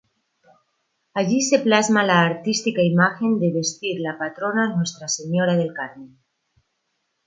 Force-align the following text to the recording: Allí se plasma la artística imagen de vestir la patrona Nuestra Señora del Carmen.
Allí 1.13 1.41
se 1.47 1.59
plasma 1.65 2.03
la 2.03 2.17
artística 2.25 2.81
imagen 2.89 3.37
de 3.45 3.53
vestir 3.59 4.01
la 4.01 4.17
patrona 4.17 4.69
Nuestra 4.75 5.07
Señora 5.07 5.55
del 5.55 5.73
Carmen. 5.75 6.17